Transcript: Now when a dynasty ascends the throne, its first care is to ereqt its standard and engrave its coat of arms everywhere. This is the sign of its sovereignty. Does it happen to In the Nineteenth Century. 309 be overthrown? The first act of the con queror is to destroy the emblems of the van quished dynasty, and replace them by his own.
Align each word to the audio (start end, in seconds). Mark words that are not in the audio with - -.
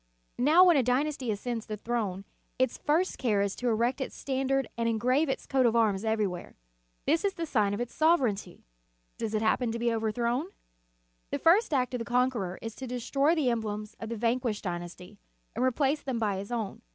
Now 0.39 0.63
when 0.63 0.77
a 0.77 0.81
dynasty 0.81 1.29
ascends 1.29 1.67
the 1.67 1.77
throne, 1.77 2.25
its 2.57 2.75
first 2.79 3.19
care 3.19 3.43
is 3.43 3.55
to 3.57 3.67
ereqt 3.67 4.01
its 4.01 4.15
standard 4.15 4.67
and 4.75 4.89
engrave 4.89 5.29
its 5.29 5.45
coat 5.45 5.67
of 5.67 5.75
arms 5.75 6.03
everywhere. 6.03 6.55
This 7.05 7.23
is 7.23 7.35
the 7.35 7.45
sign 7.45 7.71
of 7.75 7.79
its 7.79 7.93
sovereignty. 7.93 8.65
Does 9.19 9.35
it 9.35 9.43
happen 9.43 9.71
to 9.71 9.75
In 9.75 9.79
the 9.79 9.89
Nineteenth 9.91 10.01
Century. 10.01 10.13
309 10.23 10.41
be 10.41 10.41
overthrown? 10.41 11.29
The 11.29 11.39
first 11.39 11.71
act 11.75 11.93
of 11.93 11.99
the 11.99 12.05
con 12.05 12.31
queror 12.31 12.57
is 12.63 12.73
to 12.77 12.87
destroy 12.87 13.35
the 13.35 13.51
emblems 13.51 13.95
of 13.99 14.09
the 14.09 14.17
van 14.17 14.39
quished 14.39 14.63
dynasty, 14.63 15.19
and 15.55 15.63
replace 15.63 16.01
them 16.01 16.17
by 16.17 16.37
his 16.37 16.51
own. 16.51 16.81